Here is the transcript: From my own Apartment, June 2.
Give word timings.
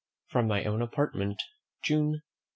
From 0.29 0.47
my 0.47 0.63
own 0.63 0.81
Apartment, 0.81 1.39
June 1.83 2.13
2. 2.13 2.19